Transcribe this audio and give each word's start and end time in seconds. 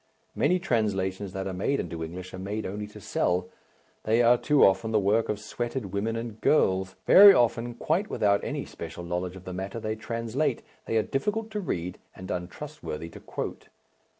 Many 0.35 0.57
translations 0.57 1.31
that 1.33 1.45
are 1.45 1.53
made 1.53 1.79
into 1.79 2.03
English 2.03 2.33
are 2.33 2.39
made 2.39 2.65
only 2.65 2.87
to 2.87 2.99
sell, 2.99 3.49
they 4.03 4.23
are 4.23 4.35
too 4.35 4.65
often 4.65 4.89
the 4.89 4.99
work 4.99 5.29
of 5.29 5.39
sweated 5.39 5.93
women 5.93 6.15
and 6.15 6.41
girls 6.41 6.95
very 7.05 7.35
often 7.35 7.75
quite 7.75 8.09
without 8.09 8.43
any 8.43 8.65
special 8.65 9.03
knowledge 9.03 9.35
of 9.35 9.45
the 9.45 9.53
matter 9.53 9.79
they 9.79 9.95
translate 9.95 10.63
they 10.87 10.97
are 10.97 11.03
difficult 11.03 11.51
to 11.51 11.59
read 11.59 11.99
and 12.15 12.31
untrustworthy 12.31 13.09
to 13.09 13.19
quote. 13.19 13.67